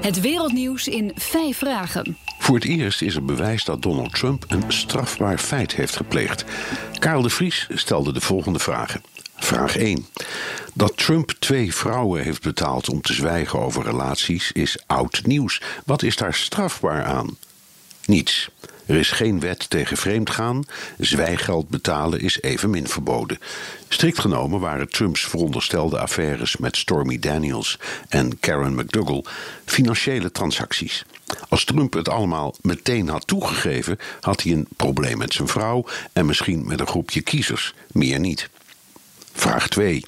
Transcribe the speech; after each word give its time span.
Het 0.00 0.20
wereldnieuws 0.20 0.88
in 0.88 1.12
vijf 1.14 1.58
vragen. 1.58 2.16
Voor 2.38 2.54
het 2.54 2.64
eerst 2.64 3.02
is 3.02 3.14
er 3.14 3.24
bewijs 3.24 3.64
dat 3.64 3.82
Donald 3.82 4.14
Trump 4.14 4.44
een 4.48 4.64
strafbaar 4.68 5.38
feit 5.38 5.74
heeft 5.74 5.96
gepleegd. 5.96 6.44
Karel 6.98 7.22
de 7.22 7.30
Vries 7.30 7.66
stelde 7.74 8.12
de 8.12 8.20
volgende 8.20 8.58
vragen. 8.58 9.02
Vraag 9.36 9.76
1. 9.76 10.06
Dat 10.74 10.96
Trump 10.96 11.30
twee 11.38 11.74
vrouwen 11.74 12.22
heeft 12.22 12.42
betaald 12.42 12.88
om 12.88 13.00
te 13.00 13.12
zwijgen 13.12 13.58
over 13.58 13.84
relaties 13.84 14.52
is 14.52 14.78
oud 14.86 15.20
nieuws. 15.24 15.62
Wat 15.84 16.02
is 16.02 16.16
daar 16.16 16.34
strafbaar 16.34 17.04
aan? 17.04 17.36
Niets. 18.04 18.50
Er 18.90 18.96
is 18.96 19.10
geen 19.10 19.40
wet 19.40 19.70
tegen 19.70 19.96
vreemdgaan. 19.96 20.64
Zwijgeld 20.98 21.68
betalen 21.68 22.20
is 22.20 22.40
evenmin 22.40 22.88
verboden. 22.88 23.38
Strikt 23.88 24.18
genomen 24.18 24.60
waren 24.60 24.88
Trumps 24.88 25.24
veronderstelde 25.24 25.98
affaires 25.98 26.56
met 26.56 26.76
Stormy 26.76 27.18
Daniels 27.18 27.78
en 28.08 28.38
Karen 28.40 28.74
McDougal 28.74 29.24
financiële 29.64 30.30
transacties. 30.30 31.04
Als 31.48 31.64
Trump 31.64 31.92
het 31.92 32.08
allemaal 32.08 32.54
meteen 32.62 33.08
had 33.08 33.26
toegegeven, 33.26 33.98
had 34.20 34.42
hij 34.42 34.52
een 34.52 34.68
probleem 34.76 35.18
met 35.18 35.32
zijn 35.32 35.48
vrouw 35.48 35.84
en 36.12 36.26
misschien 36.26 36.66
met 36.66 36.80
een 36.80 36.86
groepje 36.86 37.20
kiezers, 37.20 37.74
meer 37.92 38.20
niet. 38.20 38.48
Vraag 39.32 39.68
2. 39.68 40.04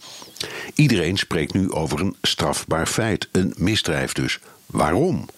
Iedereen 0.74 1.16
spreekt 1.16 1.54
nu 1.54 1.70
over 1.70 2.00
een 2.00 2.16
strafbaar 2.22 2.86
feit, 2.86 3.28
een 3.32 3.54
misdrijf 3.56 4.12
dus. 4.12 4.38
Waarom? 4.66 5.28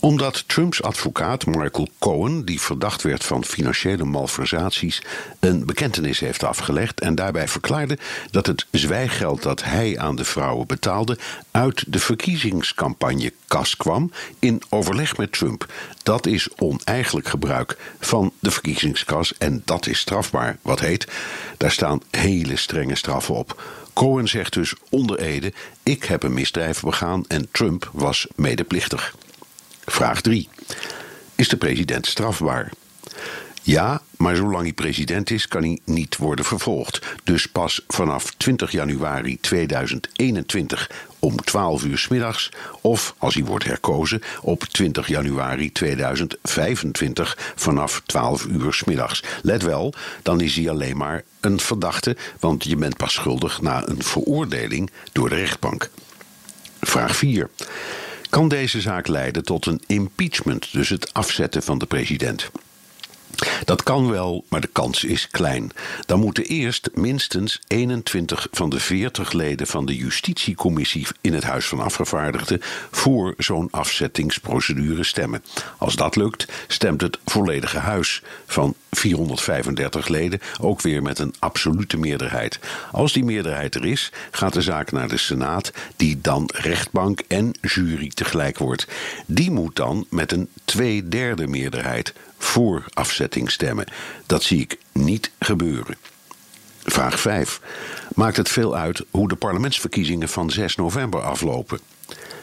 Omdat 0.00 0.48
Trumps 0.48 0.82
advocaat 0.82 1.46
Michael 1.46 1.88
Cohen, 1.98 2.44
die 2.44 2.60
verdacht 2.60 3.02
werd 3.02 3.24
van 3.24 3.44
financiële 3.44 4.04
malversaties, 4.04 5.02
een 5.40 5.66
bekentenis 5.66 6.20
heeft 6.20 6.44
afgelegd 6.44 7.00
en 7.00 7.14
daarbij 7.14 7.48
verklaarde 7.48 7.98
dat 8.30 8.46
het 8.46 8.66
zwijggeld 8.70 9.42
dat 9.42 9.64
hij 9.64 9.98
aan 9.98 10.16
de 10.16 10.24
vrouwen 10.24 10.66
betaalde 10.66 11.18
uit 11.50 11.84
de 11.86 11.98
verkiezingscampagne 11.98 13.32
kas 13.46 13.76
kwam 13.76 14.12
in 14.38 14.62
overleg 14.68 15.16
met 15.16 15.32
Trump. 15.32 15.72
Dat 16.02 16.26
is 16.26 16.48
oneigenlijk 16.56 17.28
gebruik 17.28 17.76
van 18.00 18.32
de 18.38 18.50
verkiezingskas 18.50 19.38
en 19.38 19.62
dat 19.64 19.86
is 19.86 19.98
strafbaar. 19.98 20.58
Wat 20.62 20.80
heet, 20.80 21.06
daar 21.56 21.70
staan 21.70 22.00
hele 22.10 22.56
strenge 22.56 22.94
straffen 22.94 23.34
op. 23.34 23.62
Cohen 23.92 24.28
zegt 24.28 24.52
dus 24.52 24.74
onder 24.90 25.18
Ede: 25.18 25.52
Ik 25.82 26.04
heb 26.04 26.22
een 26.22 26.34
misdrijf 26.34 26.80
begaan 26.82 27.24
en 27.26 27.48
Trump 27.50 27.90
was 27.92 28.26
medeplichtig. 28.34 29.14
Vraag 30.00 30.20
3. 30.20 30.48
Is 31.34 31.48
de 31.48 31.56
president 31.56 32.06
strafbaar? 32.06 32.72
Ja, 33.62 34.02
maar 34.16 34.36
zolang 34.36 34.62
hij 34.62 34.72
president 34.72 35.30
is, 35.30 35.48
kan 35.48 35.62
hij 35.62 35.78
niet 35.84 36.16
worden 36.16 36.44
vervolgd. 36.44 37.06
Dus 37.24 37.46
pas 37.46 37.84
vanaf 37.88 38.30
20 38.36 38.72
januari 38.72 39.40
2021 39.40 40.90
om 41.18 41.36
12 41.36 41.84
uur 41.84 42.06
middags, 42.10 42.50
of 42.80 43.14
als 43.18 43.34
hij 43.34 43.44
wordt 43.44 43.64
herkozen 43.64 44.22
op 44.42 44.64
20 44.64 45.08
januari 45.08 45.72
2025 45.72 47.52
vanaf 47.54 48.02
12 48.06 48.44
uur 48.44 48.82
middags. 48.86 49.22
Let 49.42 49.62
wel, 49.62 49.94
dan 50.22 50.40
is 50.40 50.56
hij 50.56 50.70
alleen 50.70 50.96
maar 50.96 51.24
een 51.40 51.60
verdachte, 51.60 52.16
want 52.38 52.64
je 52.64 52.76
bent 52.76 52.96
pas 52.96 53.12
schuldig 53.12 53.60
na 53.60 53.88
een 53.88 54.02
veroordeling 54.02 54.90
door 55.12 55.28
de 55.28 55.36
rechtbank. 55.36 55.90
Vraag 56.80 57.16
4. 57.16 57.48
Kan 58.30 58.48
deze 58.48 58.80
zaak 58.80 59.06
leiden 59.06 59.44
tot 59.44 59.66
een 59.66 59.82
impeachment, 59.86 60.72
dus 60.72 60.88
het 60.88 61.14
afzetten 61.14 61.62
van 61.62 61.78
de 61.78 61.86
president? 61.86 62.50
Dat 63.64 63.82
kan 63.82 64.10
wel, 64.10 64.44
maar 64.48 64.60
de 64.60 64.70
kans 64.72 65.04
is 65.04 65.28
klein. 65.28 65.72
Dan 66.06 66.20
moeten 66.20 66.44
eerst 66.44 66.90
minstens 66.94 67.60
21 67.66 68.48
van 68.50 68.70
de 68.70 68.80
40 68.80 69.32
leden 69.32 69.66
van 69.66 69.86
de 69.86 69.96
justitiecommissie 69.96 71.06
in 71.20 71.34
het 71.34 71.44
Huis 71.44 71.66
van 71.66 71.80
Afgevaardigden 71.80 72.60
voor 72.90 73.34
zo'n 73.38 73.68
afzettingsprocedure 73.70 75.04
stemmen. 75.04 75.42
Als 75.78 75.96
dat 75.96 76.16
lukt, 76.16 76.52
stemt 76.66 77.00
het 77.00 77.18
volledige 77.24 77.78
huis 77.78 78.22
van 78.46 78.74
435 78.90 80.08
leden 80.08 80.40
ook 80.60 80.80
weer 80.80 81.02
met 81.02 81.18
een 81.18 81.34
absolute 81.38 81.96
meerderheid. 81.96 82.58
Als 82.92 83.12
die 83.12 83.24
meerderheid 83.24 83.74
er 83.74 83.84
is, 83.84 84.12
gaat 84.30 84.52
de 84.52 84.62
zaak 84.62 84.92
naar 84.92 85.08
de 85.08 85.16
Senaat, 85.16 85.72
die 85.96 86.20
dan 86.20 86.50
rechtbank 86.54 87.20
en 87.28 87.52
jury 87.60 88.08
tegelijk 88.08 88.58
wordt. 88.58 88.86
Die 89.26 89.50
moet 89.50 89.76
dan 89.76 90.06
met 90.10 90.32
een 90.32 90.48
tweederde 90.64 91.46
meerderheid 91.46 92.12
voor 92.44 92.84
afzetting 92.92 93.50
stemmen. 93.50 93.86
Dat 94.26 94.42
zie 94.42 94.60
ik 94.60 94.78
niet 94.92 95.30
gebeuren. 95.38 95.96
Vraag 96.84 97.20
5. 97.20 97.60
Maakt 98.14 98.36
het 98.36 98.48
veel 98.48 98.76
uit 98.76 99.04
hoe 99.10 99.28
de 99.28 99.36
parlementsverkiezingen 99.36 100.28
van 100.28 100.50
6 100.50 100.76
november 100.76 101.20
aflopen? 101.20 101.80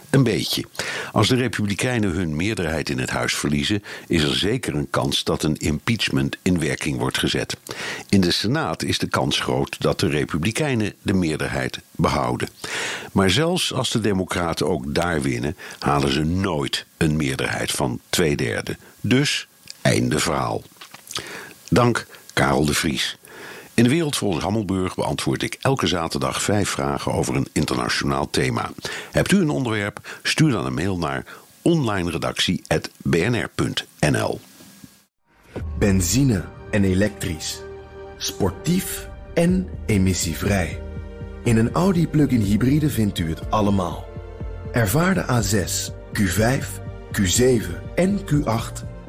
Een 0.09 0.23
beetje. 0.23 0.63
Als 1.11 1.27
de 1.27 1.35
Republikeinen 1.35 2.11
hun 2.11 2.35
meerderheid 2.35 2.89
in 2.89 2.99
het 2.99 3.09
huis 3.09 3.35
verliezen, 3.35 3.83
is 4.07 4.23
er 4.23 4.35
zeker 4.35 4.75
een 4.75 4.89
kans 4.89 5.23
dat 5.23 5.43
een 5.43 5.57
impeachment 5.57 6.37
in 6.41 6.59
werking 6.59 6.97
wordt 6.97 7.17
gezet. 7.17 7.57
In 8.09 8.21
de 8.21 8.31
Senaat 8.31 8.83
is 8.83 8.97
de 8.97 9.07
kans 9.07 9.39
groot 9.39 9.81
dat 9.81 9.99
de 9.99 10.07
Republikeinen 10.07 10.93
de 11.01 11.13
meerderheid 11.13 11.79
behouden. 11.91 12.49
Maar 13.11 13.29
zelfs 13.29 13.73
als 13.73 13.91
de 13.91 14.01
Democraten 14.01 14.67
ook 14.67 14.95
daar 14.95 15.21
winnen, 15.21 15.57
halen 15.79 16.11
ze 16.11 16.23
nooit 16.23 16.85
een 16.97 17.15
meerderheid 17.15 17.71
van 17.71 17.99
twee 18.09 18.35
derde. 18.35 18.77
Dus 19.01 19.47
Einde 19.87 20.19
verhaal. 20.19 20.61
Dank 21.69 22.05
Karel 22.33 22.65
de 22.65 22.73
Vries. 22.73 23.17
In 23.73 23.83
de 23.83 23.89
wereld 23.89 24.15
volgens 24.15 24.43
Hammelburg 24.43 24.95
beantwoord 24.95 25.43
ik 25.43 25.57
elke 25.61 25.87
zaterdag 25.87 26.41
vijf 26.41 26.69
vragen 26.69 27.13
over 27.13 27.35
een 27.35 27.47
internationaal 27.51 28.29
thema. 28.29 28.71
Hebt 29.11 29.31
u 29.31 29.41
een 29.41 29.49
onderwerp? 29.49 30.19
Stuur 30.23 30.51
dan 30.51 30.65
een 30.65 30.73
mail 30.73 30.97
naar 30.97 31.25
onlineredactie.bnr.nl. 31.61 34.39
Benzine 35.79 36.43
en 36.71 36.83
elektrisch. 36.83 37.61
Sportief 38.17 39.07
en 39.33 39.69
emissievrij. 39.85 40.81
In 41.43 41.57
een 41.57 41.71
Audi 41.71 42.07
plug-in 42.07 42.41
hybride 42.41 42.89
vindt 42.89 43.19
u 43.19 43.29
het 43.29 43.51
allemaal. 43.51 44.05
Ervaar 44.71 45.13
de 45.13 45.23
A6, 45.23 45.93
Q5, 46.19 46.65
Q7 47.11 47.63
en 47.95 48.19
Q8 48.19 48.86